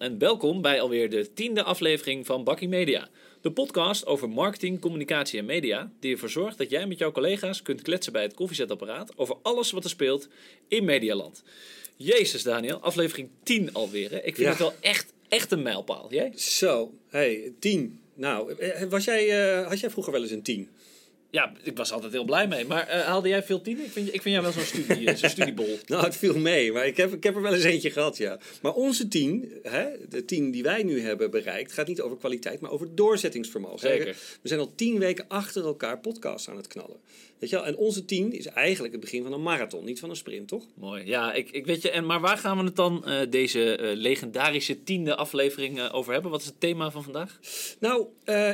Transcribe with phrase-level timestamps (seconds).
[0.00, 3.08] En welkom bij alweer de tiende aflevering van Bakkie Media.
[3.40, 7.62] De podcast over marketing, communicatie en media, die ervoor zorgt dat jij met jouw collega's
[7.62, 10.28] kunt kletsen bij het koffiezetapparaat over alles wat er speelt
[10.68, 11.42] in Medialand.
[11.96, 14.10] Jezus Daniel, aflevering 10 alweer.
[14.10, 14.16] Hè?
[14.16, 14.48] Ik vind Ja.
[14.48, 16.06] het wel echt, echt een mijlpaal.
[16.10, 16.32] Jij?
[16.36, 18.00] Zo, hey, tien.
[18.14, 20.68] Nou, eh, was jij, eh, had jij vroeger wel eens een tien?
[21.30, 22.66] Ja, ik was altijd heel blij mee.
[22.66, 23.84] Maar eh, haalde jij veel tienen?
[23.84, 25.78] Ik vind, ik vind jou wel zo'n studie, eh, zo'n studiebol.
[25.86, 28.38] Nou, het viel mee, maar ik heb, ik heb er wel eens eentje gehad, ja.
[28.62, 32.60] Maar onze tien, hè, de tien die wij nu hebben bereikt, gaat niet over kwaliteit,
[32.60, 33.78] maar over doorzettingsvermogen.
[33.78, 34.16] Zeker.
[34.42, 37.00] We zijn al tien weken achter elkaar podcasts aan het knallen.
[37.40, 37.64] Weet je wel?
[37.66, 40.66] En onze tien is eigenlijk het begin van een marathon, niet van een sprint, toch?
[40.74, 41.06] Mooi.
[41.06, 41.90] Ja, ik, ik weet je.
[41.90, 46.12] En, maar waar gaan we het dan eh, deze eh, legendarische tiende aflevering eh, over
[46.12, 46.30] hebben?
[46.30, 47.40] Wat is het thema van vandaag?
[47.78, 48.06] Nou,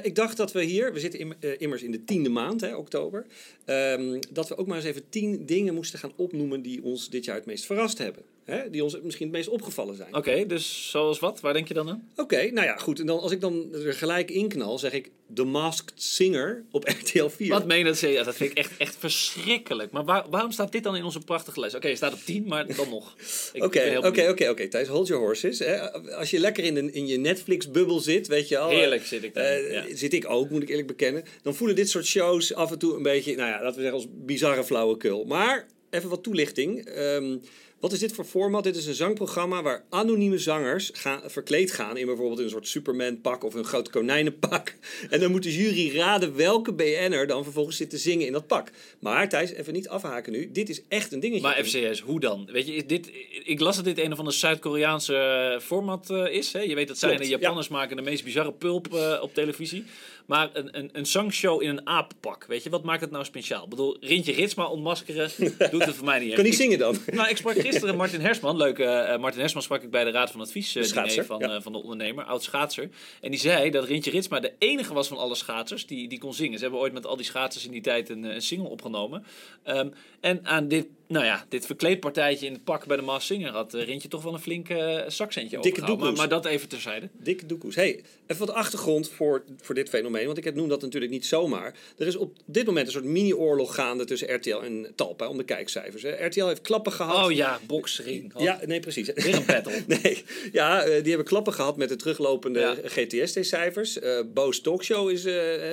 [0.03, 3.27] ik dacht dat we hier, we zitten im- immers in de tiende maand, hè, oktober,
[3.65, 7.25] ehm, dat we ook maar eens even tien dingen moesten gaan opnoemen die ons dit
[7.25, 8.23] jaar het meest verrast hebben.
[8.47, 8.71] Hè?
[8.71, 10.15] Die ons misschien het meest opgevallen zijn.
[10.17, 11.41] Oké, dus zoals wat?
[11.41, 12.09] Waar denk je dan aan?
[12.17, 13.01] Oké, nou ja, goed.
[13.01, 16.85] En dan, als ik dan er gelijk in knal, zeg ik The Masked Singer op
[17.03, 17.49] RTL 4.
[17.49, 18.01] Wat meen je dat?
[18.01, 19.91] Ja, dat vind ik echt, echt verschrikkelijk.
[19.93, 21.75] Maar waar- waarom staat dit dan in onze prachtige lijst?
[21.77, 23.17] Oké, je staat op 10, maar dan nog.
[23.59, 24.69] Oké, oké, oké.
[24.69, 25.59] Thijs, hold your horses.
[25.59, 25.93] Hè.
[26.13, 28.71] Als je lekker in, de, in je Netflix-bubbel zit, weet je al.
[28.71, 29.45] Heerlijk zit ik daar.
[29.45, 29.97] eh, ja.
[29.97, 31.25] Zit ik ook, moet ik eerlijk bekennen.
[31.43, 33.93] Dan voelen dit soort shows af en toe een beetje, nou ja, laten we zeggen
[33.93, 35.25] als bizarre flauwekul.
[35.25, 36.85] Maar even wat toelichting.
[36.85, 37.37] Ehm,
[37.81, 38.65] wat is dit voor format?
[38.65, 43.45] Dit is een zangprogramma waar anonieme zangers gaan, verkleed gaan in bijvoorbeeld een soort Superman-pak
[43.45, 44.75] of een groot konijnenpak.
[45.11, 48.47] En dan moet de jury raden welke BN'er dan vervolgens zit te zingen in dat
[48.47, 48.71] pak.
[48.99, 50.51] Maar Thijs, even niet afhaken nu.
[50.53, 51.43] Dit is echt een dingetje.
[51.43, 52.49] Maar FCS, hoe dan?
[52.53, 53.11] Weet je, dit,
[53.45, 56.53] ik las dat dit een of ander Zuid-Koreaanse eh, format eh, is.
[56.53, 56.61] Hè?
[56.61, 59.85] Je weet dat zij en de Japanners maken de meest bizarre pulp eh, op televisie.
[60.27, 63.65] Maar een, een, een zangshow in een apenpak, weet je, wat maakt het nou speciaal?
[63.65, 65.31] Ik bedoel, Rintje Ritsma ontmaskeren
[65.71, 66.35] doet het voor mij niet.
[66.35, 66.97] Kan niet zingen dan?
[67.13, 68.57] Nou, ik sprak gisteren Martin Hersman.
[68.57, 71.55] Leuk, eh, Martin Hersman sprak ik bij de Raad van Advies eh, van, ja.
[71.55, 72.89] eh, van de ondernemer, oud schaatser.
[73.21, 76.35] En die zei dat Rintje Ritsma de enige was van alle schaatsers die, die kon
[76.35, 76.59] zingen.
[76.59, 79.25] Ze hebben ooit met al die schaatsers in die tijd een, eh, een single opgenomen.
[79.63, 79.89] Ehm,
[80.21, 83.75] en aan dit, nou ja, dit verkleedpartijtje in het pak bij de Maas Singer had
[83.75, 85.81] eh, Rintje toch wel een flink eh zakcentje Dikke.
[85.81, 86.19] Maar, doekoes.
[86.19, 87.09] maar dat even terzijde.
[87.13, 87.75] Dikke doekoes.
[87.75, 90.27] Hey, even wat achtergrond voor, voor dit fenomeen.
[90.27, 91.75] Want ik noem dat natuurlijk niet zomaar.
[91.99, 95.45] Er is op dit moment een soort mini-oorlog gaande tussen RTL en Talpa om de
[95.45, 96.03] kijkcijfers.
[96.03, 96.27] Hè.
[96.27, 97.25] RTL heeft klappen gehad.
[97.25, 98.35] Oh ja, boksring.
[98.35, 99.11] Oh, Ja, nee, precies.
[99.15, 99.75] Weer een battle.
[100.03, 102.75] Nee, ja, eh, die hebben klappen gehad met de teruglopende Ja.
[102.85, 103.99] GTST-cijfers.
[103.99, 105.23] Eh Boos Talkshow is,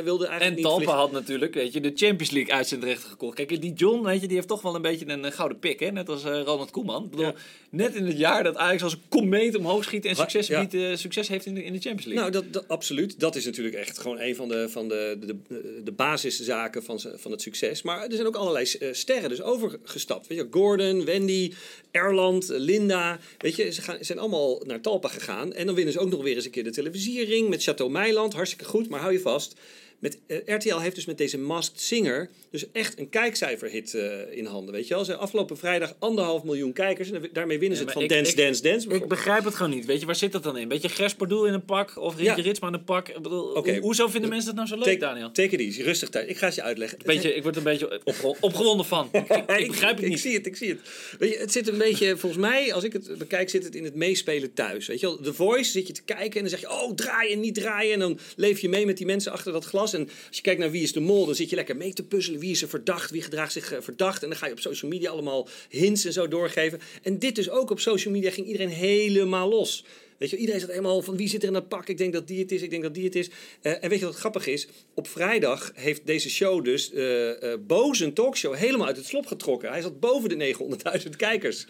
[0.03, 3.35] wilde eigenlijk En Talpa had natuurlijk, weet je, de Champions League uitzendrechten gekocht.
[3.35, 5.79] Kijk, die John, weet je, die heeft toch wel een beetje een, eh, gouden pik,
[5.79, 5.91] hè?
[5.91, 7.03] Net als eh, Ronald Koeman.
[7.03, 7.33] Ik bedoel, Ja.
[7.69, 10.59] net in het jaar dat Ajax als een komeet omhoog schiet en succes, ja.
[10.59, 12.29] biedt, eh, succes heeft in de, in de Champions League.
[12.29, 13.19] Nou, dat, dat, absoluut.
[13.19, 15.35] Dat is natuurlijk echt gewoon een van de, van de, de,
[15.83, 17.81] de, basiszaken van, van het succes.
[17.81, 20.27] Maar er zijn ook allerlei sterren dus overgestapt.
[20.27, 21.53] Weet je, Gordon, Wendy,
[21.91, 23.19] Erland, Linda.
[23.37, 25.53] Weet je, ze gaan, zijn allemaal naar Talpa gegaan.
[25.53, 28.33] En dan winnen ze ook nog weer eens een keer de televisiering met Chateau Meiland.
[28.33, 29.55] Hartstikke goed, maar hou je vast.
[30.03, 34.45] Met, eh, RTL heeft dus met deze Masked Singer dus echt een kijkcijferhit eh, in
[34.45, 34.73] handen.
[34.73, 35.05] Weet je wel?
[35.05, 37.11] Ze afgelopen vrijdag anderhalf miljoen kijkers.
[37.11, 38.89] En daarmee winnen ze Ja, het van ik- Dance, ik- Dance, Dance.
[38.89, 39.85] ik begrijp het gewoon niet.
[39.85, 40.67] Weet je, waar zit dat dan in?
[40.67, 42.41] Beetje Gerspardoel in een pak of Rintje Ja.
[42.43, 43.09] Ritsma in een pak?
[43.09, 45.31] Ik bedoel, ho- hoezo vinden mensen dat nou zo leuk, Take, Daniel?
[45.31, 46.27] take it easy, rustig thuis.
[46.27, 46.97] Ik ga het je uitleggen.
[47.05, 49.09] Beetje, ik word een beetje opge- opgewonden van.
[49.13, 50.19] Ik, ik- ik begrijp het ik niet.
[50.19, 50.79] zie het, ik zie het.
[51.19, 53.83] Weet je, het zit een beetje, volgens mij, als ik het bekijk, zit het in
[53.83, 54.87] het meespelen thuis.
[54.87, 57.39] Weet je wel, The Voice zit je te kijken en dan zeg je, oh, draaien,
[57.39, 57.93] niet draaien.
[57.93, 59.92] En dan leef je mee met die mensen achter dat glas.
[59.93, 62.03] En als je kijkt naar Wie is de Mol, dan zit je lekker mee te
[62.03, 62.39] puzzelen.
[62.39, 63.11] Wie is er verdacht?
[63.11, 64.23] Wie gedraagt zich eh, verdacht?
[64.23, 66.79] En dan ga je op social media allemaal hints en zo doorgeven.
[67.01, 69.85] En dit dus ook op social media ging iedereen helemaal los.
[70.17, 71.87] Weet je, iedereen zat helemaal van wie zit er in dat pak?
[71.87, 73.29] Ik denk dat die het is, ik denk dat die het is.
[73.61, 74.67] Eh, en weet je wat grappig is?
[74.93, 79.25] Op vrijdag heeft deze show dus eh eh Boos een talkshow helemaal uit het slop
[79.25, 79.69] getrokken.
[79.69, 81.65] Hij zat boven de 900.000 kijkers.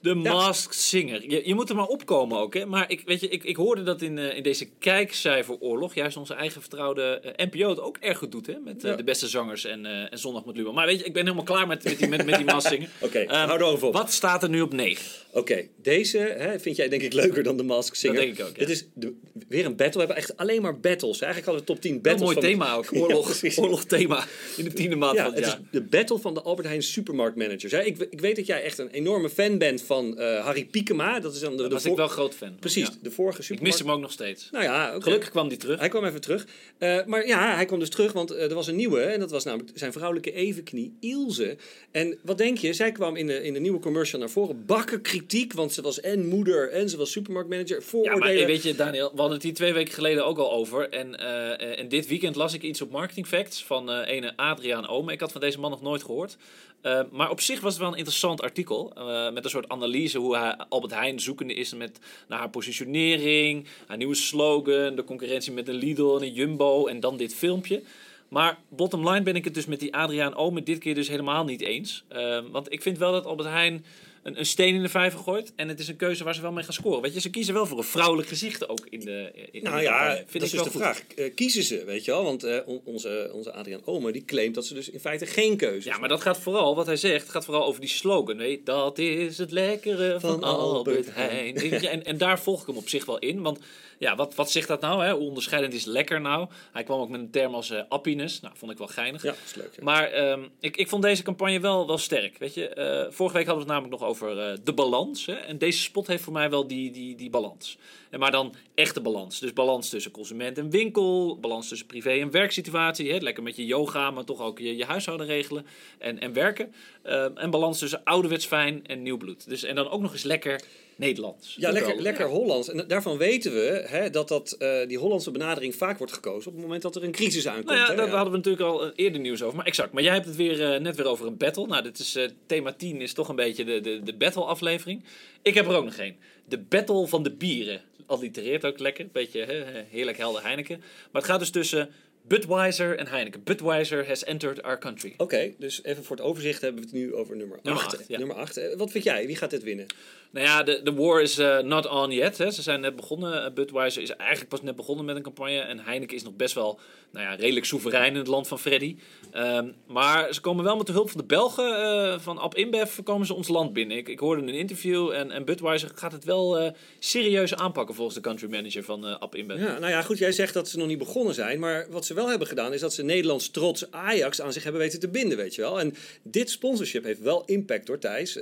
[0.00, 1.30] De Masked Singer.
[1.30, 2.66] Je, je moet er maar opkomen ook, hè.
[2.66, 5.94] Maar ik, weet je, ik, ik hoorde dat in, eh, in deze kijkcijferoorlog...
[5.94, 8.54] juist onze eigen vertrouwde eh, NPO het ook erg goed doet, hè.
[8.64, 10.72] Met eh, de beste zangers en, en Zondag met Luba.
[10.72, 12.88] Maar weet je, ik ben helemaal klaar met, met die, met, met die Masked Singer.
[13.00, 13.92] Oké, Ehm, hou erover op.
[13.92, 15.04] Wat staat er nu op 9?
[15.32, 18.16] Oké, deze hè, vind jij denk ik leuker dan de Mask Singer.
[18.16, 18.66] Dat denk ik ook, ja.
[18.66, 19.14] Dit is de,
[19.50, 19.92] weer een battle.
[19.92, 21.20] We hebben echt alleen maar battles.
[21.20, 22.20] Eigenlijk hadden we top 10 Wel battles.
[22.20, 22.88] een mooi van thema ook.
[22.94, 24.26] Ja, Oorlog, oorlog thema
[24.56, 25.58] in de tiende maand Ja, van het jaar.
[25.58, 27.72] is de battle van de Albert Heijn supermarktmanagers.
[27.72, 27.82] Hè.
[27.82, 31.20] Ik, ik weet dat jij echt een enorme fan bent van eh, Harry Piekema.
[31.20, 32.56] Dat is dan de, Daar was ik wel groot fan.
[32.60, 32.94] Precies, ja.
[33.02, 33.78] de vorige Ik supermarkt.
[33.78, 34.48] mis hem ook nog steeds.
[34.50, 34.96] Nou ja.
[35.00, 35.78] Gelukkig kwam die terug.
[35.78, 36.46] Hij kwam even terug.
[36.78, 39.00] Eh, maar ja, hij kwam dus terug, want eh, er was een nieuwe.
[39.00, 41.56] En dat was namelijk zijn vrouwelijke evenknie, Ilse.
[41.90, 42.72] En wat denk je?
[42.72, 44.62] Zij kwam in de, in de nieuwe commercial naar voren.
[44.66, 47.76] Bakken kritiek, want ze was en moeder en ze was supermarktmanager.
[47.76, 48.34] Ja, Vooroordelen.
[48.34, 50.88] maar eh, weet je, Daniel, we hadden hier twee weken geleden ook al over.
[50.88, 54.88] En, eh, en dit weekend las ik iets op Marketing Facts van eh ene Adriaan
[54.88, 55.12] Ome.
[55.12, 56.36] Ik had van deze man nog nooit gehoord.
[56.80, 58.92] Eh, maar op zich was het wel een interessant artikel.
[58.94, 61.98] eh, met een soort analyse hoe hij, Albert Heijn zoekende is met,
[62.28, 67.00] naar haar positionering, haar nieuwe slogan, de concurrentie met een Lidl en een Jumbo en
[67.00, 67.82] dan dit filmpje.
[68.28, 71.44] Maar bottom line ben ik het dus met die Adriaan Ome dit keer dus helemaal
[71.44, 72.04] niet eens.
[72.08, 73.84] Eh, want ik vind wel dat Albert Heijn
[74.22, 75.52] een, een steen in de vijver gooit.
[75.56, 77.02] En het is een keuze waar ze wel mee gaan scoren.
[77.02, 79.30] Weet je, ze kiezen wel voor een vrouwelijk gezicht ook in de.
[79.50, 80.16] In Nou de ja, campagne.
[80.18, 80.80] dat Vind is dus de goed.
[80.80, 81.02] vraag.
[81.16, 82.24] Eh, kiezen ze, weet je wel?
[82.24, 85.56] Want eh, on- onze, onze Adriaan Omer die claimt dat ze dus in feite geen
[85.56, 88.36] keuze Ja, maar dat gaat vooral, wat hij zegt, gaat vooral over die slogan.
[88.36, 91.56] Weet, dat is het lekkere van, Van Albert Heijn.
[91.56, 93.42] En, en daar volg ik hem op zich wel in.
[93.42, 93.58] Want
[93.98, 95.04] ja, wat, wat zegt dat nou?
[95.04, 95.12] Hè?
[95.12, 96.48] Hoe onderscheidend is lekker nou?
[96.72, 98.40] Hij kwam ook met een term als eh, appiness.
[98.40, 99.22] Nou, vond ik wel geinig.
[99.22, 99.70] Ja, dat is leuk.
[99.76, 99.84] ja.
[99.84, 102.38] Maar ehm, ik, ik vond deze campagne wel, wel sterk.
[102.38, 105.26] Weet je, vorige week hadden we het namelijk nog over eh, de balans.
[105.26, 105.32] Hè?
[105.32, 107.78] En deze spot heeft voor mij wel die, die, die balans.
[108.10, 109.40] En maar dan echte balans.
[109.40, 111.38] Dus balans tussen consument en winkel.
[111.40, 113.12] Balans tussen privé en werksituatie.
[113.12, 113.18] Hè?
[113.18, 115.66] Lekker met je yoga, maar toch ook je, je huishouden regelen.
[115.98, 116.74] En, en werken.
[117.02, 119.48] Ehm, en balans tussen ouderwets fijn en nieuw bloed.
[119.48, 120.62] Dus, en dan ook nog eens lekker
[120.96, 121.56] Nederlands.
[121.58, 122.02] Ja, lekker, wel.
[122.02, 122.68] lekker Hollands.
[122.68, 126.52] En daarvan weten we hè, dat, dat eh, die Hollandse benadering vaak wordt gekozen op
[126.56, 127.66] het moment dat er een crisis aankomt.
[127.66, 127.94] Nou ja, hè?
[127.94, 128.12] daar Ja.
[128.12, 129.56] hadden we natuurlijk al eh, eerder nieuws over.
[129.56, 129.92] Maar exact.
[129.92, 131.66] Maar jij hebt het weer, eh, net weer over een battle.
[131.66, 135.04] Nou, dit is, eh, thema 10 is toch een beetje de, de, de battle aflevering.
[135.42, 136.16] Ik heb er ook nog één.
[136.50, 137.80] De battle van de bieren.
[138.06, 139.06] Allitereert ook lekker.
[139.12, 140.78] Beetje heerlijk helder Heineken.
[140.78, 141.90] Maar het gaat dus tussen
[142.22, 143.42] Budweiser en Heineken.
[143.42, 145.14] Budweiser has entered our country.
[145.16, 147.64] Oké, dus even voor het overzicht hebben we het nu over nummer 8.
[147.64, 148.18] Nummer acht, ja.
[148.18, 148.74] Nummer 8.
[148.76, 149.26] Wat vind jij?
[149.26, 149.86] Wie gaat dit winnen?
[150.32, 152.38] Nou ja, de, de war is eh, not on yet.
[152.38, 152.50] Hè.
[152.50, 153.44] Ze zijn net begonnen.
[153.44, 155.58] Eh, Budweiser is eigenlijk pas net begonnen met een campagne.
[155.58, 156.78] En Heineken is nog best wel
[157.12, 158.96] nou ja, redelijk soeverein in het land van Freddy.
[159.30, 161.76] Ehm, maar ze komen wel met de hulp van de Belgen.
[161.76, 163.96] eh, van Ab InBev komen ze ons land binnen.
[163.96, 165.10] Ik, ik hoorde een interview.
[165.10, 169.34] En, en Budweiser gaat het wel serieus aanpakken volgens de country manager van eh Ab
[169.34, 169.58] InBev.
[169.60, 171.58] Ja, nou ja, goed, jij zegt dat ze nog niet begonnen zijn.
[171.58, 174.80] Maar wat ze wel hebben gedaan is dat ze Nederlands trots Ajax aan zich hebben
[174.80, 175.80] weten te binden, weet je wel.
[175.80, 178.38] En dit sponsorship heeft wel impact hoor, Thijs.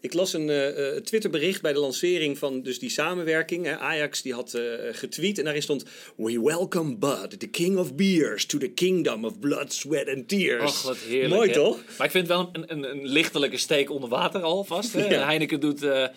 [0.00, 3.68] Ik las een eh, Twitterbericht bij de lancering van dus die samenwerking.
[3.68, 4.62] Ajax die had eh,
[4.92, 5.84] getweet en daarin stond...
[6.16, 10.62] We welcome Bud, the king of beers, to the kingdom of blood, sweat and tears.
[10.62, 11.34] Och, wat heerlijk.
[11.34, 11.54] Mooi hè?
[11.54, 11.76] toch?
[11.98, 14.92] Maar ik vind het wel een, een, een lichtelijke steek onder water alvast.
[14.92, 15.04] Hè?
[15.16, 15.24] Ja.
[15.24, 16.10] Heineken doet, eh, eh,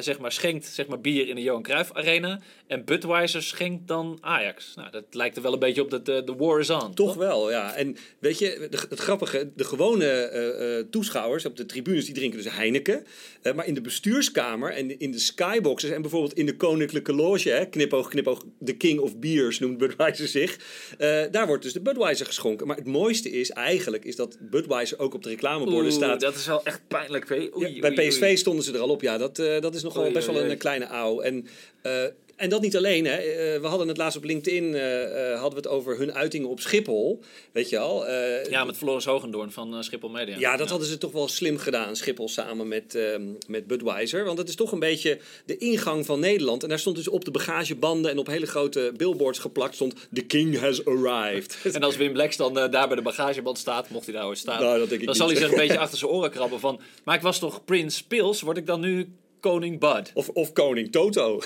[0.00, 2.40] zeg maar, schenkt zeg maar, bier in de Johan Cruijff Arena.
[2.66, 4.72] En Budweiser schenkt dan Ajax.
[4.74, 6.94] Nou, dat lijkt er wel een beetje op dat de, de war is on.
[6.94, 7.74] Toch wel, ja.
[7.74, 12.14] En weet je, de- het grappige, de gewone eh, eh, toeschouwers op de tribunes, die
[12.14, 13.06] drinken dus Heineken.
[13.42, 17.50] Eh, maar in de bestuurskamer en in de skyboxes en bijvoorbeeld in de koninklijke loge,
[17.50, 20.56] hè, knipoog, knipoog, de king of beers noemt Budweiser zich.
[20.98, 22.66] eh, daar wordt dus de Budweiser geschonken.
[22.66, 26.20] Maar het mooiste is eigenlijk, is dat Budweiser ook op de reclameborden staat.
[26.20, 27.30] dat is wel echt pijnlijk.
[27.30, 28.36] Oei, Ja, bij oei, PSV oei.
[28.36, 29.02] stonden ze er al op.
[29.02, 31.20] Ja, dat, eh, dat is nogal best wel een kleine ouw.
[31.20, 31.46] En,
[31.82, 31.92] eh,
[32.36, 33.04] en dat niet alleen.
[33.04, 33.16] Hè.
[33.16, 36.48] Eh, we hadden het laatst op LinkedIn eh, eh, hadden we het over hun uitingen
[36.48, 37.20] op Schiphol.
[37.52, 38.06] Weet je al?
[38.06, 40.38] Eh, Ja, met Floris Hogendoorn van eh, Schiphol Media.
[40.38, 44.24] ja, dat hadden ze toch wel slim gedaan, Schiphol samen met, ehm, met Budweiser.
[44.24, 46.62] Want het is toch een beetje de ingang van Nederland.
[46.62, 49.94] En daar stond dus op de bagagebanden en op hele grote billboards geplakt stond...
[50.12, 51.56] The king has arrived.
[51.76, 54.38] En als Wim Blacks dan eh, daar bij de bagageband staat, mocht hij daar ooit
[54.38, 56.60] staan, Nou, dat denk ik dan zal hij zich een beetje achter zijn oren krabben
[56.60, 56.80] van...
[57.04, 59.08] Maar ik was toch Prins Pils, word ik dan nu
[59.46, 60.10] koning Bud?
[60.14, 61.40] Of, of koning Toto.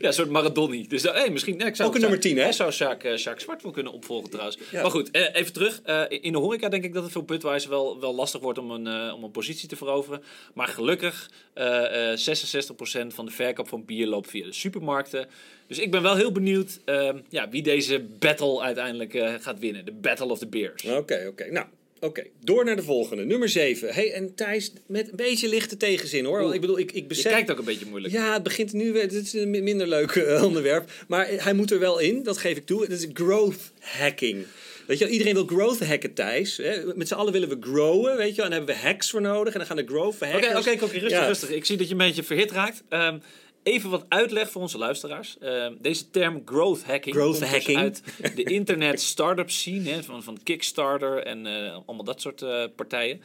[0.00, 0.86] Ja, een soort Maradoni.
[0.86, 1.56] Dus eh, hey, misschien...
[1.56, 2.46] nee, ik zou, Ook een nummer 10, hè?
[2.46, 4.58] Ik zou Sjaak, eh, Zwart wel kunnen opvolgen trouwens.
[4.70, 4.82] Ja.
[4.82, 5.82] Maar goed, eh, even terug.
[6.08, 9.12] In de horeca denk ik dat het voor Budweiser wel, wel lastig wordt om een,
[9.12, 10.22] om een positie te veroveren.
[10.54, 11.72] Maar gelukkig, eh
[12.14, 15.26] 66% van de verkoop van bier loopt via de supermarkten.
[15.66, 19.84] Dus ik ben wel heel benieuwd eh, ja, wie deze battle uiteindelijk gaat winnen.
[19.84, 20.84] De Battle of the Beers.
[20.84, 21.50] Oké, oké.
[21.50, 21.66] Nou,
[22.04, 22.22] oké.
[22.40, 23.24] Door naar de volgende.
[23.24, 23.94] Nummer 7.
[23.94, 26.40] Hey, en Thijs, met een beetje lichte tegenzin hoor.
[26.42, 27.32] Want ik bedoel, ik, ik Je besef...
[27.32, 28.12] kijkt ook een beetje moeilijk.
[28.14, 29.08] Ja, het begint nu weer.
[29.08, 30.90] Dit is een mi- minder leuk eh, onderwerp.
[31.08, 32.80] Maar hij moet er wel in, dat geef ik toe.
[32.88, 34.44] Dat is growth hacking.
[34.86, 36.60] Weet je iedereen wil growth hacken, Thijs.
[36.94, 38.44] Met z'n allen willen we growen, weet je wel.
[38.44, 39.52] En daar hebben we hacks voor nodig.
[39.52, 40.66] En dan gaan de growth Oké, hackers...
[40.66, 41.26] oké, oké, rustig, Ja.
[41.26, 41.50] rustig.
[41.50, 42.82] Ik zie dat je een beetje verhit raakt.
[42.88, 43.18] Ehm,
[43.64, 45.36] even wat uitleg voor onze luisteraars.
[45.40, 47.78] Ehm, deze term growth hacking Growth komt dus hacking.
[47.78, 48.02] uit
[48.36, 53.20] de internet startup scene hè, van, van Kickstarter en eh, allemaal dat soort eh, partijen.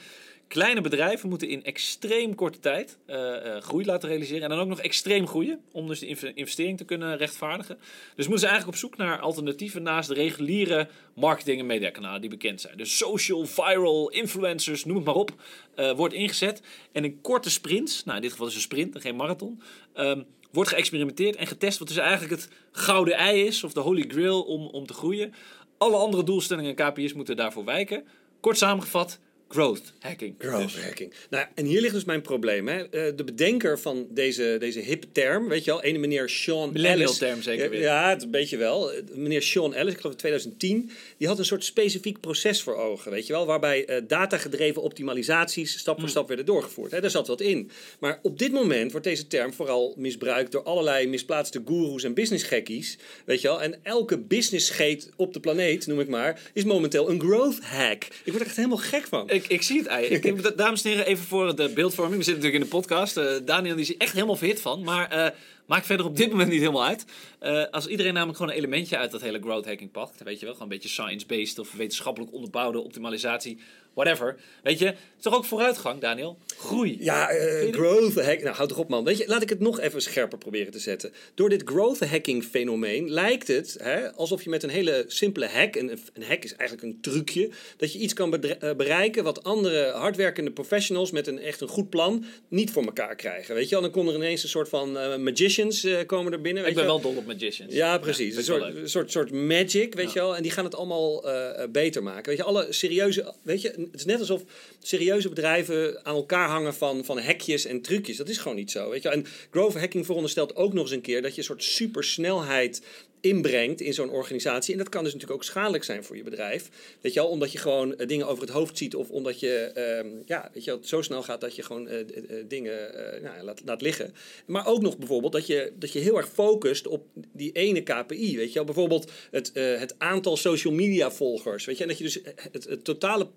[0.49, 4.43] Kleine bedrijven moeten in extreem korte tijd eh, eh, groei laten realiseren.
[4.43, 5.59] En dan ook nog extreem groeien.
[5.71, 7.77] Om dus de inve- investering te kunnen rechtvaardigen.
[8.15, 12.29] Dus moeten ze eigenlijk op zoek naar alternatieven naast de reguliere marketing- en mediakanalen die
[12.29, 12.77] bekend zijn.
[12.77, 15.31] Dus social, viral, influencers, noem het maar op.
[15.75, 16.61] eh, wordt ingezet.
[16.91, 19.61] En in korte sprints, nou in dit geval is een sprint en geen marathon.
[19.93, 23.63] ehm, wordt geëxperimenteerd en getest wat dus eigenlijk het gouden ei is.
[23.63, 25.33] Of de holy grail om, om te groeien.
[25.77, 28.03] Alle andere doelstellingen en KPI's moeten daarvoor wijken.
[28.39, 30.35] Kort samengevat, growth hacking.
[30.37, 30.83] Growth Dus.
[30.83, 31.13] hacking.
[31.29, 32.67] Nou, en hier ligt dus mijn probleem.
[32.67, 32.83] Hè.
[32.89, 37.01] Eh, de bedenker van deze, deze hip term, weet je wel, ene meneer Sean Millennial
[37.05, 37.17] Ellis.
[37.17, 37.81] term zeker weer.
[37.81, 38.91] Ja, het een beetje wel.
[39.13, 43.11] Meneer Sean Ellis, ik geloof in 2010, die had een soort specifiek proces voor ogen,
[43.11, 45.99] weet je wel, waarbij eh, datagedreven optimalisaties stap Hmm.
[46.03, 46.91] voor stap werden doorgevoerd.
[46.91, 47.01] Hè.
[47.01, 47.71] Daar zat wat in.
[47.99, 52.97] Maar op dit moment wordt deze term vooral misbruikt door allerlei misplaatste goeroes en businessgekkies,
[53.25, 53.61] weet je wel.
[53.61, 58.03] En elke businessscheet op de planeet, noem ik maar, is momenteel een growth hack.
[58.03, 59.29] Ik word er echt helemaal gek van.
[59.29, 60.25] Ik, ik zie het eigenlijk.
[60.25, 62.17] Ik, ik- dames en heren, even voor de beeldvorming.
[62.17, 63.17] We zitten natuurlijk in de podcast.
[63.17, 64.83] Eh, Daniel die is echt helemaal verhit van.
[64.83, 65.31] Maar eh,
[65.65, 67.05] maakt verder op dit moment niet helemaal uit.
[67.39, 70.23] Eh, als iedereen namelijk gewoon een elementje uit dat hele growth hacking pakt.
[70.23, 73.59] Weet je wel, gewoon een beetje science-based of wetenschappelijk onderbouwde optimalisatie.
[73.93, 74.35] Whatever.
[74.63, 76.37] Weet je, het is toch ook vooruitgang, Daniel?
[76.57, 76.97] Groei.
[76.99, 78.41] Ja, eh, growth hack.
[78.41, 79.03] Nou, houd toch op, man.
[79.03, 81.13] Weet je, laat ik het nog even scherper proberen te zetten.
[81.33, 85.75] Door dit growth hacking fenomeen lijkt het hè, alsof je met een hele simpele hack,
[85.75, 89.43] en een, een hack is eigenlijk een trucje, dat je iets kan eh, bereiken wat
[89.43, 93.55] andere hardwerkende professionals met een echt een goed plan niet voor elkaar krijgen.
[93.55, 94.91] Weet je wel, dan komen er ineens een soort van
[95.23, 96.63] magicians komen er binnen.
[96.63, 97.73] Weet Ik ben je wel dol op magicians.
[97.73, 98.35] ja, precies.
[98.35, 100.11] een soort, soort, soort magic, weet Ja.
[100.13, 100.35] je wel.
[100.35, 102.25] En die gaan het allemaal eh, eh, beter maken.
[102.29, 103.33] Weet je, alle serieuze...
[103.43, 104.43] Weet je, het is net alsof
[104.79, 108.17] serieuze bedrijven aan elkaar hangen van, van hekjes en trucjes.
[108.17, 109.09] Dat is gewoon niet zo, weet je.
[109.09, 111.21] En growth hacking veronderstelt ook nog eens een keer...
[111.21, 112.81] dat je een soort supersnelheid
[113.21, 114.73] inbrengt in zo'n organisatie.
[114.73, 116.69] En dat kan dus natuurlijk ook schadelijk zijn voor je bedrijf.
[117.01, 118.95] Weet je wel, omdat je gewoon eh, dingen over het hoofd ziet...
[118.95, 121.99] of omdat je, ehm, ja, weet je wel, zo snel gaat dat je gewoon eh,
[121.99, 122.05] eh,
[122.47, 122.91] dingen
[123.23, 124.13] nou, laat, laat liggen.
[124.45, 128.37] Maar ook nog bijvoorbeeld dat je, dat je heel erg focust op die ene KPI.
[128.37, 131.65] Weet je wel, bijvoorbeeld het, het aantal social media volgers.
[131.65, 132.19] Weet je, en dat je dus
[132.51, 133.27] het totale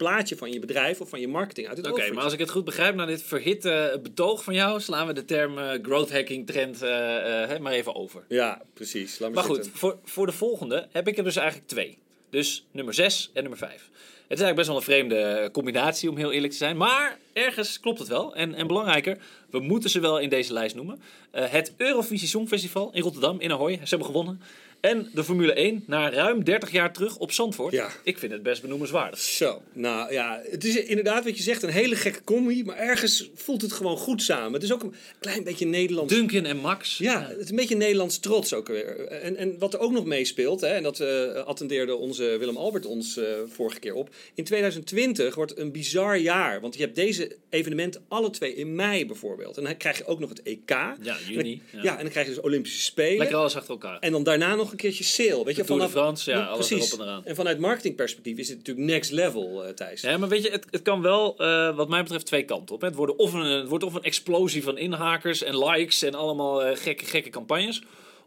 [0.00, 2.50] plaatje van je bedrijf of van je marketing uit het Oké, maar als ik het
[2.50, 6.46] goed begrijp, na dit verhitte betoog van jou, slaan we de term eh, growth hacking
[6.46, 8.24] trend eh, eh, maar even over.
[8.28, 9.18] Ja, precies.
[9.18, 9.72] Laat Maar goed, zitten.
[9.74, 11.98] voor, voor de volgende heb ik er dus eigenlijk twee.
[12.30, 13.90] Dus nummer 6 en nummer 5.
[14.30, 16.76] Het is eigenlijk best wel een vreemde combinatie, om heel eerlijk te zijn.
[16.76, 18.34] Maar ergens klopt het wel.
[18.34, 19.18] En, en belangrijker,
[19.50, 21.02] we moeten ze wel in deze lijst noemen.
[21.30, 23.72] Eh, het Eurovisie Songfestival in Rotterdam, in Ahoy.
[23.72, 24.40] Ze hebben gewonnen.
[24.80, 27.72] En de Formule 1, na ruim 30 jaar terug op Zandvoort.
[27.72, 27.90] Ja.
[28.04, 29.18] Ik vind het best benoemenswaardig.
[29.18, 33.30] Zo, nou ja, het is inderdaad wat je zegt, een hele gekke combi, maar ergens
[33.34, 34.52] voelt het gewoon goed samen.
[34.52, 36.98] Het is ook een klein beetje Nederlands Duncan en Max.
[36.98, 39.06] Ja, het is een beetje Nederlands trots ook weer.
[39.06, 42.86] En, en wat er ook nog meespeelt, hè, en dat eh, attendeerde onze Willem Albert
[42.86, 44.14] ons eh, vorige keer op.
[44.34, 46.60] In 2020 wordt een bizar jaar.
[46.60, 49.56] Want je hebt deze evenementen alle twee in mei bijvoorbeeld.
[49.56, 50.68] En dan krijg je ook nog het EK.
[50.68, 51.62] Ja, En dan- juni.
[51.72, 51.82] ja.
[51.82, 51.96] Ja.
[51.96, 53.18] en dan krijg je dus Olympische Spelen.
[53.18, 53.98] Lekker alles achter elkaar.
[53.98, 55.44] En dan daarna nog een keertje sale.
[55.44, 56.86] Weet je, de France, ja, alles precies.
[56.88, 57.24] erop en eraan.
[57.24, 60.00] En vanuit marketingperspectief is het natuurlijk next level, eh Thijs.
[60.00, 62.80] Ja, maar weet je, het, het kan wel, eh, wat mij betreft, twee kanten op.
[62.80, 62.86] hè.
[62.86, 66.62] Het, worden of een, het wordt of een explosie van inhakers en likes en allemaal
[66.62, 67.82] eh, gekke, gekke campagnes.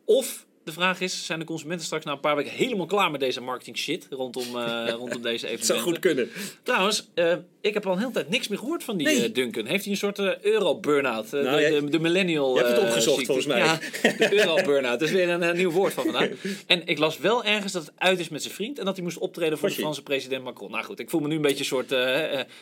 [0.06, 3.20] Of de vraag is, zijn de consumenten straks na een paar weken helemaal klaar met
[3.20, 4.58] deze marketing shit rondom,
[5.00, 5.82] rondom deze Het zou evenementen?
[5.82, 6.30] goed kunnen.
[6.64, 7.10] Trouwens,
[7.64, 9.24] ik heb al een hele tijd niks meer gehoord van die Nee.
[9.24, 9.66] eh, Duncan.
[9.66, 11.34] Heeft hij een soort eh, euro-burnout?
[11.34, 12.56] Eh, Nou, de, de, de millennial...
[12.58, 13.58] Je hebt het opgezocht, volgens mij.
[13.58, 13.80] Ja,
[14.18, 15.00] de euro-burnout.
[15.00, 16.30] Dat is weer een, nieuw woord van vandaag.
[16.68, 18.80] En ik las wel ergens dat het uit is met zijn vriend...
[18.80, 19.82] en dat hij moest optreden voor Was de je?
[19.82, 20.72] Franse president Macron.
[20.72, 21.92] Nou goed, ik voel me nu een beetje een soort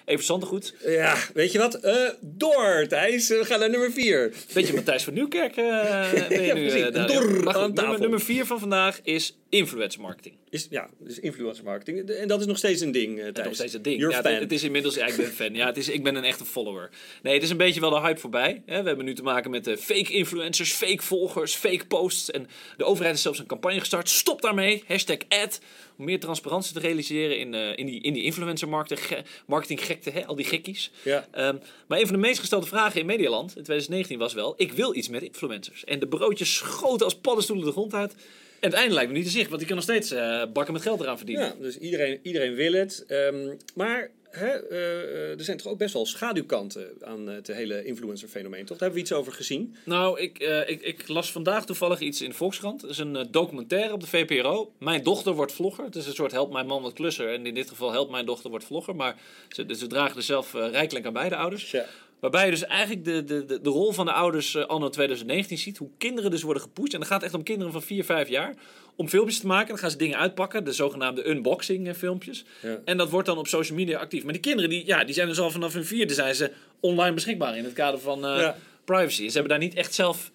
[0.06, 0.74] even Zandegoed.
[0.86, 1.80] Ja, weet je wat?
[2.22, 3.28] Door, Thijs.
[3.28, 4.34] We gaan naar nummer vier.
[4.54, 6.92] Beetje Matthijs van Nieuwkerk ben je Ja, nu.
[7.08, 10.36] Door maar goed, nummer, nummer vier van vandaag is influencer marketing.
[10.50, 12.10] Is, ja, dus influencer marketing.
[12.10, 13.32] En dat is nog steeds een ding, Thijs.
[13.34, 14.00] Dat is nog steeds het ding.
[14.00, 15.54] Ja, het, het is inmiddels, ja, ik ben fan.
[15.54, 16.90] Ja, het is, ik ben een echte follower.
[17.24, 18.62] Nee, het is een beetje wel de hype voorbij.
[18.66, 18.82] Hè.
[18.82, 22.32] We hebben nu te maken met eh, fake influencers, fake volgers, fake posts.
[22.32, 24.10] En de overheid is zelfs een campagne gestart.
[24.10, 24.84] Stop daarmee.
[24.88, 25.60] Hashtag ad.
[25.98, 29.86] Om meer transparantie te realiseren in, eh, in, die, in die influencer marketing, ge- marketing
[29.86, 30.92] gekte, hè, al die gekkies.
[31.04, 31.28] Ja.
[31.32, 31.56] Ehm,
[31.88, 34.96] maar een van de meest gestelde vragen in Medialand in 2019 was wel: ik wil
[34.96, 35.84] iets met influencers.
[35.84, 38.14] En de broodjes schoten als paddenstoelen de grond uit.
[38.60, 40.74] En het einde lijkt me niet te zicht, want die kan nog steeds eh, bakken
[40.74, 41.46] met geld eraan verdienen.
[41.46, 43.04] Ja, dus iedereen, iedereen wil het.
[43.08, 48.66] Ehm, maar hè, eh, er zijn toch ook best wel schaduwkanten aan het hele influencer-fenomeen,
[48.66, 48.78] toch?
[48.78, 49.76] Daar hebben we iets over gezien.
[49.86, 52.82] Nou, ik, eh, ik, ik las vandaag toevallig iets in de Volkskrant.
[52.82, 54.74] Het is een eh, documentaire op de VPRO.
[54.80, 55.86] Mijn dochter wordt vlogger.
[55.86, 57.34] Het is een soort help mijn man wat klusser.
[57.34, 58.96] En in dit geval helpt mijn dochter wordt vlogger.
[58.96, 59.16] Maar
[59.50, 61.72] ze, ze dragen er zelf eh, rijkelijk aan bij, de ouders.
[61.72, 61.86] Ja.
[62.22, 65.58] Waarbij je dus eigenlijk de, de, de, de rol van de ouders eh, anno 2019
[65.58, 65.78] ziet.
[65.78, 66.94] Hoe kinderen dus worden gepusht.
[66.94, 68.54] En dan gaat het echt om kinderen van 4, 5 jaar.
[68.96, 69.68] Om filmpjes te maken.
[69.68, 70.64] Dan gaan ze dingen uitpakken.
[70.64, 72.46] De zogenaamde unboxing eh, filmpjes.
[72.62, 72.80] Ja.
[72.86, 74.24] En dat wordt dan op social media actief.
[74.24, 77.14] Maar die kinderen die, ja, die zijn dus al vanaf hun vierde zijn ze online
[77.14, 77.58] beschikbaar.
[77.58, 78.56] In het kader van eh, Ja.
[78.86, 79.28] privacy.
[79.28, 80.32] Ze hebben daar niet echt zelf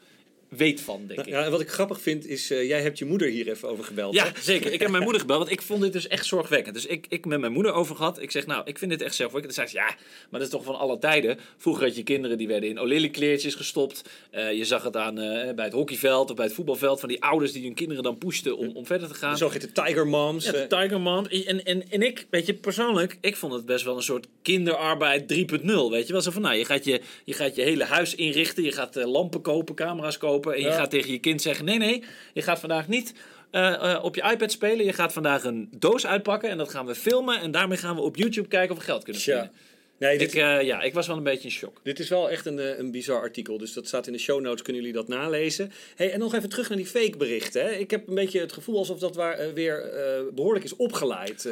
[0.48, 1.26] weet van, denk ik.
[1.26, 3.84] Ja, en wat ik grappig vind is, eh, jij hebt je moeder hier even over
[3.84, 4.14] gebeld.
[4.14, 4.30] Ja, hè?
[4.40, 4.72] zeker.
[4.72, 6.74] Ik heb mijn moeder gebeld, want ik vond dit dus echt zorgwekkend.
[6.74, 8.22] Dus ik, ik met mijn moeder over gehad.
[8.22, 9.54] Ik zeg, nou, ik vind dit echt zorgwekkend.
[9.54, 9.96] Toen zei ze, ja,
[10.30, 11.38] maar dat is toch van alle tijden.
[11.56, 14.02] Vroeger had je kinderen die werden in olili-kleertjes gestopt.
[14.30, 17.22] Eh, je zag het aan eh, bij het hockeyveld of bij het voetbalveld van die
[17.22, 19.32] ouders die hun kinderen dan pushten om, om verder te gaan.
[19.32, 20.44] De zogeheten Tiger Moms.
[20.44, 21.26] Ja, de Tiger Mom.
[21.26, 25.34] En, en, en ik, weet je, persoonlijk, ik vond het best wel een soort kinderarbeid
[25.34, 25.66] 3.0.
[25.90, 28.62] Weet je wel, zo van, nou, je gaat je, je gaat je hele huis inrichten.
[28.62, 30.35] Je gaat lampen kopen, camera's kopen.
[30.44, 32.02] En je gaat tegen je kind zeggen, nee, nee,
[32.32, 33.14] je gaat vandaag niet
[33.50, 34.84] eh, eh, op je iPad spelen.
[34.84, 37.40] Je gaat vandaag een doos uitpakken en dat gaan we filmen.
[37.40, 39.52] En daarmee gaan we op YouTube kijken of we geld kunnen verdienen.
[39.98, 41.80] Nee, dit, Ik, eh, ja, ik was wel een beetje in shock.
[41.82, 43.58] dit is wel echt een, eh, een bizar artikel.
[43.58, 45.72] Dus dat staat in de show notes, kunnen jullie dat nalezen.
[45.94, 47.62] Hey, en nog even terug naar die fake berichten.
[47.62, 47.70] Hè.
[47.70, 51.42] Ik heb een beetje het gevoel alsof dat waar, eh, weer eh, behoorlijk is opgeleid.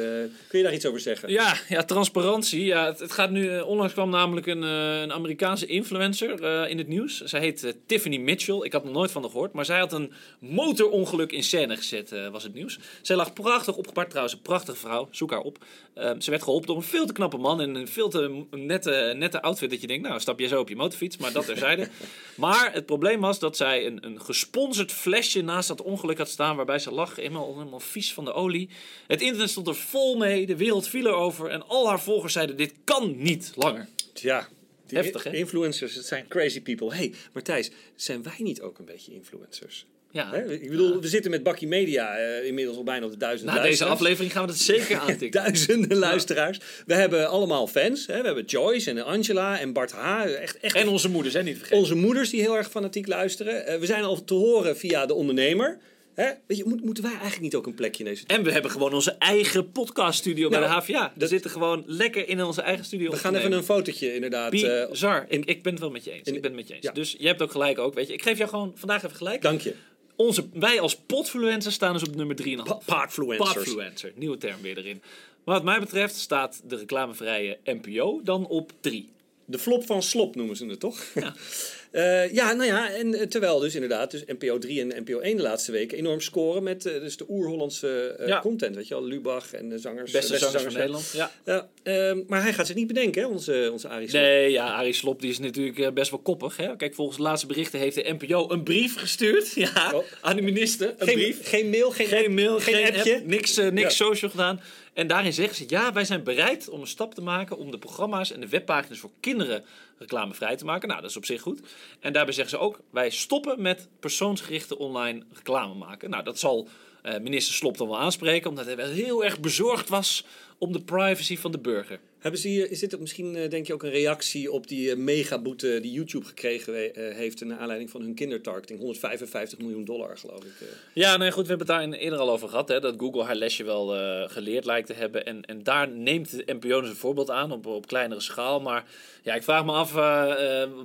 [0.47, 1.29] Kun je daar iets over zeggen?
[1.29, 2.65] Ja, ja transparantie.
[2.65, 7.21] Ja, het, het gaat nu, onlangs kwam namelijk een, een Amerikaanse influencer in het nieuws.
[7.21, 8.59] Zij heet Tiffany Mitchell.
[8.61, 9.53] Ik had nog nooit van haar gehoord.
[9.53, 12.79] Maar zij had een motorongeluk in scène gezet, was het nieuws.
[13.01, 14.35] Zij lag prachtig opgebaard trouwens.
[14.35, 15.07] Een prachtige vrouw.
[15.11, 15.57] Zoek haar op.
[15.95, 17.61] Eh, ze werd geholpen door een veel te knappe man.
[17.61, 19.69] En een veel te nette, nette outfit.
[19.69, 21.17] Dat je denkt, nou stap je zo op je motorfiets.
[21.17, 21.89] Maar dat terzijde.
[22.35, 26.55] maar het probleem was dat zij een, een gesponsord flesje naast dat ongeluk had staan.
[26.55, 27.15] Waarbij ze lag.
[27.15, 28.69] Helemaal, helemaal vies van de olie.
[29.07, 30.45] Het internet stond er vol mee.
[30.45, 31.49] De wereld viel erover.
[31.49, 33.87] En al haar volgers zeiden, dit kan niet langer.
[34.13, 34.47] Ja.
[34.85, 35.33] Die Heftig, hè?
[35.33, 36.95] Influencers, het zijn crazy people.
[36.95, 39.85] hey, Martijs, zijn wij niet ook een beetje influencers?
[40.15, 40.29] Ja.
[40.31, 40.51] Hè?
[40.53, 43.61] Ik bedoel, we zitten met Bakkie Media eh, inmiddels al bijna op de duizend Na
[43.61, 45.31] deze aflevering gaan we dat zeker aantikken.
[45.43, 46.59] Duizenden luisteraars.
[46.85, 48.07] We hebben allemaal fans.
[48.07, 48.19] Hè?
[48.19, 50.23] We hebben Joyce en Angela en Bart H.
[50.25, 51.77] Echt, echt En onze moeders, hè, niet vergeten.
[51.79, 53.65] onze moeders die heel erg fanatiek luisteren.
[53.65, 55.77] Eh, we zijn al te horen via de ondernemer.
[56.13, 56.29] Hè?
[56.47, 58.23] Weet je, moet, moeten wij eigenlijk niet ook een plekje in deze...
[58.27, 61.11] En we hebben gewoon onze eigen podcaststudio bij Nou, de HVA.
[61.13, 63.11] We dat- zitten gewoon lekker in onze eigen studio.
[63.11, 64.53] We gaan even een fotootje inderdaad.
[64.53, 65.25] eh, Bizar.
[65.29, 66.27] ik, ik ben het wel met je eens.
[66.27, 66.83] in- ik ben het met je eens.
[66.85, 66.91] ja.
[66.91, 68.13] Dus je hebt ook gelijk ook, weet je.
[68.13, 69.41] Ik geef jou gewoon vandaag even gelijk.
[69.41, 69.73] dank je.
[70.15, 72.55] Onze, wij als podfluencers staan dus op nummer 3,5.
[72.63, 73.53] Pa- Podfluencers.
[73.53, 74.11] Podfluencer.
[74.15, 75.01] Nieuwe term weer erin.
[75.43, 79.09] Maar wat mij betreft staat de reclamevrije NPO dan op 3.
[79.45, 81.03] De flop van slop noemen ze het toch?
[81.15, 81.33] Ja.
[81.95, 85.35] Eh, ja, nou ja, en eh, terwijl dus inderdaad, dus NPO 3 en NPO 1
[85.37, 88.39] de laatste weken enorm scoren met eh, dus de oer-Hollandse Ja.
[88.39, 88.75] content.
[88.75, 90.11] Weet je wel, Lubach en de zangers.
[90.11, 91.13] Beste, eh, zangers van Nederland.
[91.45, 91.69] Ja.
[91.83, 94.11] Ehm, maar hij gaat zich niet bedenken, hè, onze, onze Arie.
[94.11, 96.57] Nee, ja, Arie Slop die is natuurlijk best wel koppig.
[96.57, 96.75] Hè?
[96.75, 99.51] Kijk, volgens de laatste berichten heeft de NPO een brief gestuurd.
[99.65, 100.03] Ja, Oh.
[100.21, 100.93] aan de minister.
[100.97, 101.47] Een Geen, brief.
[101.49, 103.15] geen mail, geen, Geen mail, geen geen, appje.
[103.15, 103.89] app, niks, niks Ja.
[103.89, 104.61] social gedaan.
[104.93, 107.77] En daarin zeggen ze, ja, wij zijn bereid om een stap te maken om de
[107.77, 109.63] programma's en de webpagina's voor kinderen
[109.97, 110.87] reclamevrij te maken.
[110.87, 111.61] Nou, dat is op zich goed.
[111.99, 116.09] En daarbij zeggen ze ook, wij stoppen met persoonsgerichte online reclame maken.
[116.09, 116.67] Nou, dat zal
[117.01, 120.25] eh, minister Slop dan wel aanspreken, omdat hij wel heel erg bezorgd was
[120.57, 121.99] om de privacy van de burger.
[122.25, 124.91] Hebben ze hier, is dit ook misschien, eh, denk je, ook een reactie op die
[124.91, 128.79] eh, megaboete die YouTube gekregen eh, heeft naar aanleiding van hun kindertargeting?
[128.79, 130.51] 155 miljoen dollar, geloof ik.
[130.93, 132.67] Ja, nee, goed, we hebben het daar eerder al over gehad.
[132.67, 133.87] Hè, dat Google haar lesje wel
[134.27, 135.25] geleerd lijkt te hebben.
[135.25, 138.59] En, en daar neemt de NPO dus een voorbeeld aan op, op kleinere schaal.
[138.59, 138.85] Maar
[139.23, 139.91] ja, ik vraag me af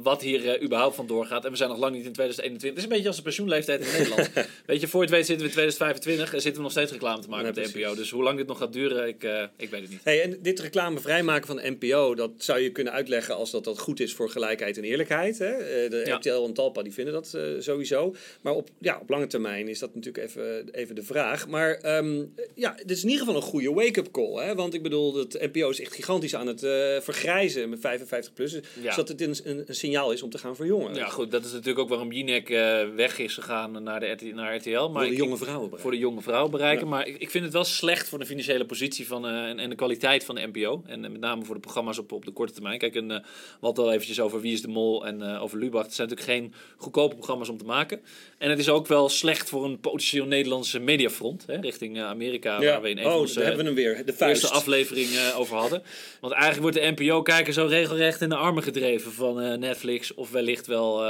[0.03, 1.45] wat hier überhaupt van doorgaat.
[1.45, 2.69] En we zijn nog lang niet in 2021.
[2.69, 4.31] Het is een beetje als de pensioenleeftijd in Nederland.
[4.67, 6.93] Weet je, voor je het weet zitten we in 2025 en zitten we nog steeds
[6.93, 7.79] reclame te maken Ja, met de.
[7.79, 7.95] NPO.
[7.95, 9.25] Dus hoe lang dit nog gaat duren, ik,
[9.61, 10.01] ik weet het niet.
[10.03, 13.65] Hey, en dit reclame vrijmaken van de NPO, dat zou je kunnen uitleggen als dat,
[13.65, 15.39] dat goed is voor gelijkheid en eerlijkheid.
[15.39, 15.47] Hè?
[15.53, 16.17] Eh, De Ja.
[16.17, 18.15] RTL en Talpa die vinden dat eh, sowieso.
[18.41, 21.49] Maar op, ja, op lange termijn is dat natuurlijk even, even de vraag.
[21.49, 24.45] Maar ehm, ja, dit is in ieder geval een goede wake-up call.
[24.47, 24.55] Hè?
[24.55, 26.71] Want ik bedoel, dat NPO is echt gigantisch aan het eh,
[27.01, 28.53] vergrijzen met 55 plus.
[28.53, 28.97] Dus Ja.
[28.97, 30.95] dat het een, een, een signaal is om te gaan verjongen.
[30.95, 34.35] Ja, goed, dat is natuurlijk ook waarom Jinek eh, weg is gegaan naar, de RT,
[34.35, 34.71] naar RTL.
[34.71, 35.61] Maar Voor de jonge vrouwen.
[35.71, 35.81] bereiken.
[35.81, 36.85] voor de jonge vrouw bereiken.
[36.85, 36.91] Ja.
[36.91, 39.77] Maar ik, ik vind het wel slecht voor de financiële positie van, en, en de
[39.77, 40.83] kwaliteit van de NPO.
[40.87, 42.79] En eh, met name voor de programma's op, op de korte termijn.
[42.79, 43.19] Kijk, een, eh,
[43.61, 45.85] we hadden al eventjes over Wie is de Mol en eh, over Lubach.
[45.85, 48.01] Het zijn natuurlijk geen goedkope programma's om te maken.
[48.39, 51.45] En het is ook wel slecht voor een potentieel Nederlandse mediafront.
[51.47, 52.71] Hè, richting Amerika, Ja.
[52.71, 54.07] waar we in een oh, van onze hebben we hem weer.
[54.07, 54.43] De vuist.
[54.43, 55.83] eerste aflevering over hadden.
[56.21, 60.15] Want eigenlijk wordt de NPO-kijker zo regelrecht in de armen gedreven van Netflix.
[60.15, 61.05] Of wellicht wel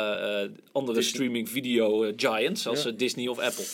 [0.73, 2.71] andere streaming video giants, Ja.
[2.73, 3.65] eh, Disney of Apple.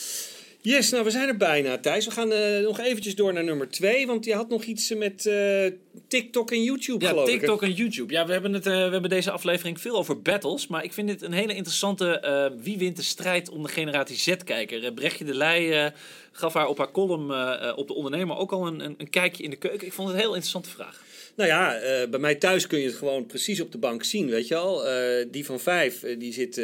[0.67, 2.05] Yes, nou we zijn er bijna, Thijs.
[2.05, 4.07] We gaan eh, nog eventjes door naar nummer twee.
[4.07, 5.65] Want je had nog iets met eh,
[6.07, 7.39] TikTok en YouTube, Ja, geloof ik.
[7.39, 8.13] TikTok en YouTube.
[8.13, 10.67] Ja, we hebben, het, eh, we hebben deze aflevering veel over battles.
[10.67, 12.55] Maar ik vind dit een hele interessante.
[12.61, 14.93] wie wint de strijd om de generatie Z-kijker?
[14.93, 15.93] Brechtje de Leij
[16.31, 17.31] gaf haar op haar column
[17.75, 19.87] op de ondernemer ook al een, een, een kijkje in de keuken.
[19.87, 21.01] Ik vond het een heel interessante vraag.
[21.37, 24.29] Nou ja, eh, bij mij thuis kun je het gewoon precies op de bank zien,
[24.29, 24.87] weet je al.
[24.87, 26.61] Eh, die van vijf, eh, die zit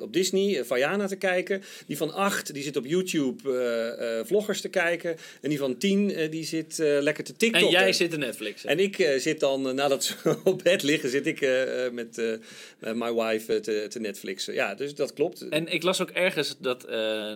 [0.00, 1.62] op Disney, Vajana te kijken.
[1.86, 5.16] Die van acht, die zit op YouTube vloggers te kijken.
[5.40, 7.62] En die van tien, die zit lekker te TikTok.
[7.62, 8.62] En jij zit in Netflix.
[8.62, 8.68] hè?
[8.68, 11.40] En ik zit dan, nadat ze op bed liggen, zit ik
[11.92, 12.38] met
[12.80, 14.54] my wife te, te Netflixen.
[14.54, 15.48] Ja, dus dat klopt.
[15.48, 16.88] En ik las ook ergens dat,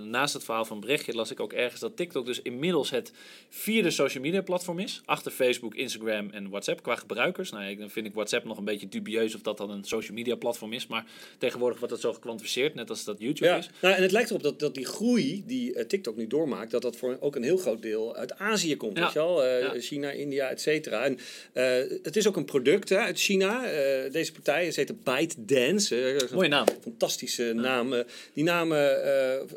[0.05, 3.13] naast het verhaal van Brechtje, las ik ook ergens dat TikTok dus inmiddels het
[3.49, 5.03] vierde social media platform is.
[5.05, 7.51] Achter Facebook, Instagram en WhatsApp qua gebruikers.
[7.51, 10.17] Nou, ik, dan vind ik WhatsApp nog een beetje dubieus of dat dan een social
[10.17, 10.87] media platform is.
[10.87, 11.05] Maar
[11.39, 13.71] tegenwoordig wordt dat zo gekwantificeerd, net als dat YouTube Ja, is.
[13.81, 16.83] nou, en het lijkt erop dat, dat die groei die eh, TikTok nu doormaakt, dat
[16.83, 18.97] dat voor ook een heel groot deel uit Azië komt.
[18.97, 19.03] Ja.
[19.03, 19.45] Weet je wel?
[19.45, 19.81] Eh.
[19.81, 21.05] China, India, et cetera.
[21.05, 21.19] En
[21.53, 23.63] eh, het is ook een product hè, uit China.
[24.11, 25.97] Deze partij, ze heet ByteDance.
[26.15, 26.67] is Mooie naam.
[26.81, 28.05] Fantastische naam.
[28.33, 29.01] die namen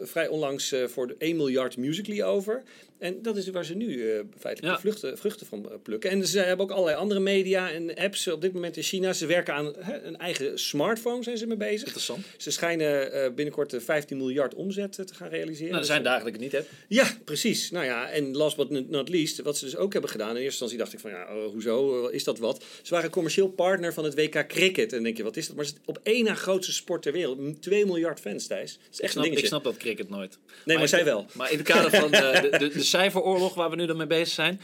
[0.02, 2.64] vrij onlangs voor de 1 miljard Musical.ly over.
[3.04, 4.80] En dat is waar ze nu eh, feitelijk Ja.
[4.80, 6.10] vluchten, vruchten van eh, plukken.
[6.10, 9.14] En ze hebben ook allerlei andere media en apps op dit moment in China.
[9.14, 11.84] Ze werken aan hè, een eigen smartphone, zijn ze mee bezig.
[11.86, 12.26] Interessant.
[12.38, 15.62] Ze schijnen eh, binnenkort eh, 15 miljard omzet te gaan realiseren.
[15.72, 16.68] Nou, er Dus, zijn dat ik het niet heb.
[16.88, 17.72] Ja, precies.
[17.72, 20.30] Nou ja, en last but not- least, wat ze dus ook hebben gedaan.
[20.30, 22.64] In eerste instantie dacht ik van, ja, eh, hoezo, is dat wat?
[22.82, 24.86] Ze waren commercieel partner van het WK Cricket.
[24.90, 25.56] En dan denk je, wat is dat?
[25.56, 27.40] Maar het is op één na grootste sport ter wereld.
[27.40, 28.72] M- 2 miljard fans, Thijs.
[28.74, 29.42] Dat is Ik echt een snap, dingetje.
[29.44, 30.38] ik snap dat cricket nooit.
[30.66, 31.26] Nee, maar zij wel.
[31.34, 34.34] Maar in het kader van de, de, de cijferoorlog waar we nu dan mee bezig
[34.34, 34.60] zijn,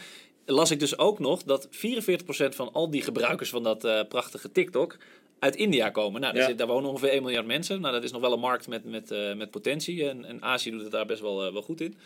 [0.46, 1.70] las ik dus ook nog dat 44%
[2.56, 4.98] van al die gebruikers van dat eh, prachtige TikTok
[5.40, 6.22] uit India komen.
[6.22, 6.50] Nou, daar, Ja.
[6.50, 7.82] zit, daar wonen ongeveer 1 miljard mensen.
[7.82, 10.10] Nou, dat is nog wel een markt met, met, eh, met potentie.
[10.10, 11.98] En, en Azië doet het daar best wel, eh, wel goed in.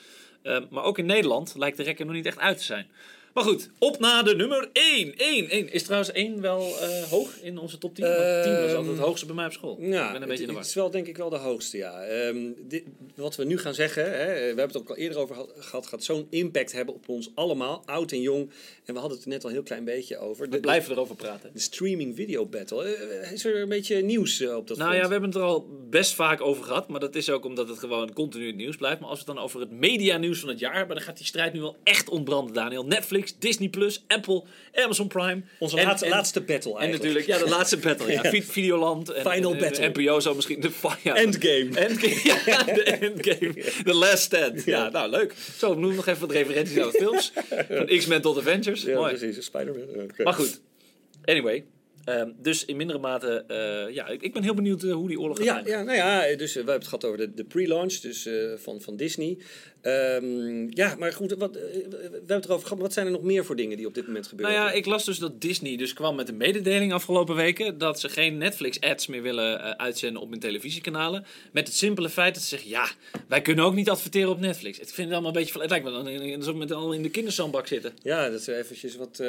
[0.70, 2.88] Maar ook in Nederland lijkt de rekker nog niet echt uit te zijn.
[3.34, 5.14] Maar goed, op naar de nummer 1.
[5.18, 5.72] 1, 1.
[5.72, 8.06] Is trouwens 1 wel eh, hoog in onze top 10?
[8.06, 9.78] Want 10 was altijd het hoogste bij mij op school.
[9.80, 11.78] ik Ja, ben een beetje in de het is wel denk ik wel de hoogste,
[11.78, 12.02] ja.
[12.04, 12.84] Ehm, dit,
[13.16, 16.04] wat we nu gaan zeggen, hè, we hebben het ook al eerder over gehad- gaat
[16.04, 18.50] zo'n impact hebben op ons allemaal, oud en jong.
[18.86, 20.50] En we hadden het er net al een heel klein beetje over.
[20.50, 21.50] We blijven erover praten.
[21.54, 22.84] de streaming video battle.
[22.96, 25.02] Eh, Is er een beetje nieuws eh, op dat Nou front?
[25.02, 26.88] ja, we hebben het er al best vaak over gehad.
[26.88, 29.00] Maar dat is ook omdat het gewoon continu het nieuws blijft.
[29.00, 31.26] Maar als we het dan over het media-nieuws van het jaar hebben, dan gaat die
[31.26, 32.86] strijd nu wel echt ontbranden, Daniel.
[32.86, 35.42] Netflix, Disney Plus, Apple, Amazon Prime.
[35.60, 37.04] Onze En- laatste, en- laatste battle En eigenlijk.
[37.16, 38.12] natuurlijk, ja, de laatste battle.
[38.12, 38.22] Ja.
[38.32, 39.10] Vi- Videoland.
[39.10, 39.88] En, Final en- en battle.
[40.04, 40.70] NPO zou misschien de
[41.04, 41.70] ja, Endgame.
[41.80, 42.20] Endgame.
[42.46, 43.54] Ja, de Endgame.
[43.92, 44.64] The Last Stand.
[44.66, 45.34] Ja, nou leuk.
[45.58, 47.32] Zo, noem nog even wat referenties aan de films.
[47.70, 48.82] Van X-Men tot Avengers.
[48.84, 49.16] Ja, Mooi.
[49.16, 49.46] precies.
[49.46, 50.04] Spider-Man.
[50.04, 50.24] Oké.
[50.24, 50.62] Maar goed.
[51.26, 51.66] Anyway.
[52.06, 55.20] ehm, dus in mindere mate, eh, ja, ik, ik ben heel benieuwd eh, hoe die
[55.20, 57.44] oorlog gaat Ja, ja, nou ja, dus eh, we hebben het gehad over de, de
[57.44, 59.38] pre-launch dus, eh, van, van Disney.
[59.84, 62.82] Ehm, ja, maar goed, wat, eh, we hebben het erover gehad.
[62.82, 64.66] Wat zijn er nog meer voor dingen die op dit moment Nou gebeuren?
[64.66, 68.10] ja, ik las dus dat Disney dus kwam met een mededeling afgelopen weken dat ze
[68.10, 71.26] geen Netflix-ads meer willen eh, uitzenden op hun televisiekanalen.
[71.52, 72.90] Met het simpele feit dat ze zeggen, ja,
[73.28, 74.80] wij kunnen ook niet adverteren op Netflix.
[74.80, 77.04] Ik vind het allemaal een beetje, het lijkt me dan alsof we met al in
[77.04, 77.94] de kinderzandbak zitten.
[78.02, 79.28] Ja, dat ze eventjes wat, eh,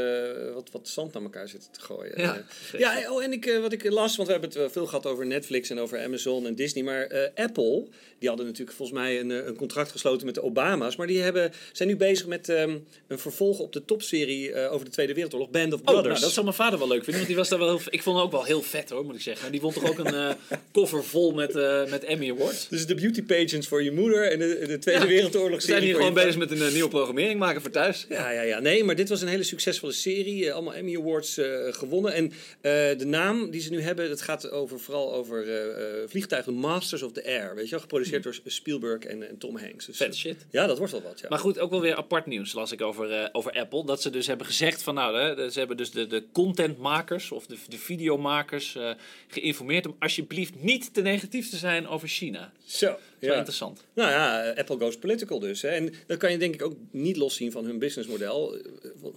[0.54, 2.20] wat, wat zand naar elkaar zitten te gooien.
[2.20, 2.44] Ja.
[2.78, 5.70] Ja oh, en ik, wat ik las, want we hebben het veel gehad over Netflix
[5.70, 6.84] en over Amazon en Disney.
[6.84, 7.86] Maar Apple,
[8.18, 10.96] die hadden natuurlijk volgens mij een, een contract gesloten met de Obama's.
[10.96, 12.78] Maar die hebben, zijn nu bezig met ehm,
[13.08, 16.08] een vervolg op de topserie eh, over de Tweede Wereldoorlog, Band of Oh, Brothers.
[16.08, 18.02] nou, dat zal mijn vader wel leuk vinden, want die was daar wel heel, ik
[18.02, 19.52] vond hem ook wel heel vet hoor, moet ik zeggen.
[19.52, 20.30] Die won toch ook een eh,
[20.72, 22.68] koffer vol met, eh, met Emmy Awards.
[22.68, 25.82] Dus de beauty pageants voor je moeder en de, de Tweede Ja, Wereldoorlog We zijn
[25.82, 28.06] hier gewoon bezig met een nieuwe programmering maken voor thuis.
[28.08, 28.60] Ja, ja, ja.
[28.60, 30.52] Nee, maar dit was een hele succesvolle serie.
[30.52, 32.12] allemaal Emmy Awards gewonnen.
[32.12, 32.32] En
[32.98, 35.44] de naam die ze nu hebben, dat gaat over, vooral over
[36.06, 37.54] vliegtuigen Masters of the Air.
[37.54, 39.86] Weet je wel, geproduceerd door Spielberg en, en Tom Hanks.
[39.86, 39.96] Dus,
[40.50, 41.28] Ja, dat wordt wel wat, ja.
[41.28, 43.84] Maar goed, ook wel weer apart nieuws las ik over, eh, over Apple.
[43.84, 47.46] Dat ze dus hebben gezegd van nou, hè, ze hebben dus de, de contentmakers of
[47.46, 48.90] de, de videomakers eh,
[49.28, 52.52] geïnformeerd om alsjeblieft niet te negatief te zijn over China.
[52.64, 53.84] Zo, is wel interessant.
[53.94, 55.62] Nou ja, Apple goes political dus.
[55.62, 55.68] Hè.
[55.68, 58.54] En dat kan je denk ik ook niet loszien van hun businessmodel.
[58.54, 58.60] Eh,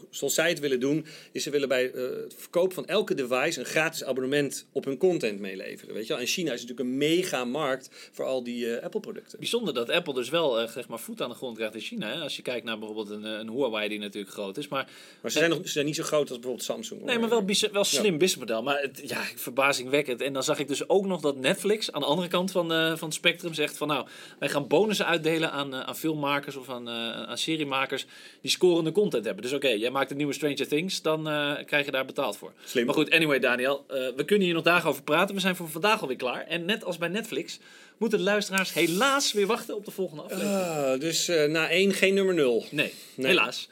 [0.10, 3.60] Zoals zij het willen doen, is ze willen bij eh, het verkoop van elke device
[3.60, 5.94] een gratis abonnement op hun content meeleveren.
[5.94, 6.22] Weet je wel?
[6.22, 9.40] En China is natuurlijk een mega markt voor al die eh, Apple producten.
[9.40, 12.08] Bijzonder dat Apple dus wel eh, zeg maar, voet aan de grond krijgt in China.
[12.14, 12.20] Hè?
[12.20, 14.68] Als je kijkt naar bijvoorbeeld een, eh, een Huawei die natuurlijk groot is.
[14.68, 14.90] Maar
[15.22, 17.00] Maar ze zijn, nog, ze zijn niet zo groot als bijvoorbeeld Samsung.
[17.00, 17.10] hoor.
[17.10, 18.64] Nee, maar wel, wel slim businessmodel.
[18.64, 20.22] Maar het, ja, verbazingwekkend.
[20.22, 22.98] En dan zag ik dus ook nog dat Netflix aan de andere kant van, eh,
[22.98, 23.97] van het spectrum zegt van nou,
[24.40, 28.06] wij gaan bonussen uitdelen aan, eh, aan filmmakers of aan, eh, aan seriemakers
[28.42, 29.44] die scorende content hebben.
[29.44, 32.52] Dus oké, jij maakt een nieuwe Stranger Things, dan eh, krijg je daar betaald voor.
[32.66, 32.86] Slim.
[32.86, 35.36] Maar goed, anyway Daniel, we kunnen hier nog dagen over praten.
[35.36, 36.46] We zijn voor vandaag alweer klaar.
[36.48, 37.60] En net als bij Netflix
[37.98, 40.56] moeten de luisteraars helaas weer wachten op de volgende aflevering.
[40.56, 42.66] Ah, dus na één geen nummer nul.
[42.72, 43.28] Nee, Nee.
[43.28, 43.70] helaas.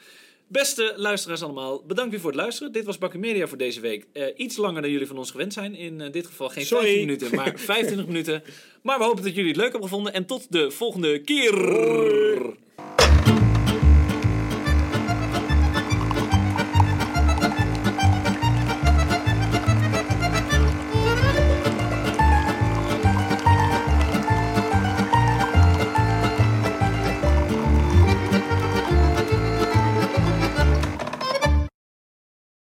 [0.48, 2.72] Beste luisteraars allemaal, bedankt weer voor het luisteren.
[2.72, 4.06] Dit was Bakkie Media voor deze week.
[4.12, 5.74] Eh, iets langer dan jullie van ons gewend zijn.
[5.74, 6.84] In eh, dit geval geen Sorry.
[6.84, 8.42] 15 minuten, maar 25 minuten.
[8.82, 10.12] Maar we hopen dat jullie het leuk hebben gevonden.
[10.12, 11.54] En tot de volgende keer.